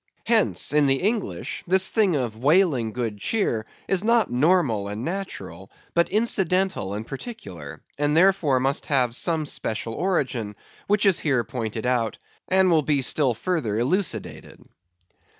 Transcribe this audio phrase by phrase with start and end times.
[0.25, 5.69] Hence, in the English, this thing of whaling good cheer is not normal and natural,
[5.93, 10.55] but incidental and particular; and, therefore, must have some special origin,
[10.87, 12.17] which is here pointed out,
[12.47, 14.65] and will be still further elucidated.